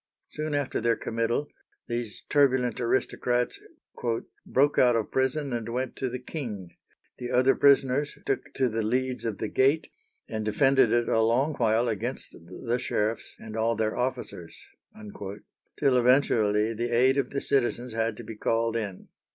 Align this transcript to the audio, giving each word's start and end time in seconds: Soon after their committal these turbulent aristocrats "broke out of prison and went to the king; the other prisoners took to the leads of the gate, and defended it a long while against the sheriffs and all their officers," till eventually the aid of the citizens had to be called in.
Soon 0.25 0.55
after 0.55 0.81
their 0.81 0.95
committal 0.95 1.45
these 1.87 2.23
turbulent 2.27 2.79
aristocrats 2.81 3.61
"broke 4.47 4.79
out 4.79 4.95
of 4.95 5.11
prison 5.11 5.53
and 5.53 5.69
went 5.69 5.95
to 5.97 6.09
the 6.09 6.17
king; 6.17 6.71
the 7.19 7.29
other 7.29 7.53
prisoners 7.53 8.17
took 8.25 8.51
to 8.55 8.67
the 8.67 8.81
leads 8.81 9.25
of 9.25 9.37
the 9.37 9.47
gate, 9.47 9.85
and 10.27 10.43
defended 10.43 10.91
it 10.91 11.07
a 11.07 11.21
long 11.21 11.53
while 11.57 11.87
against 11.87 12.31
the 12.65 12.79
sheriffs 12.79 13.35
and 13.37 13.55
all 13.55 13.75
their 13.75 13.95
officers," 13.95 14.59
till 15.77 15.95
eventually 15.97 16.73
the 16.73 16.89
aid 16.89 17.15
of 17.17 17.29
the 17.29 17.39
citizens 17.39 17.93
had 17.93 18.17
to 18.17 18.23
be 18.23 18.35
called 18.35 18.75
in. 18.75 19.07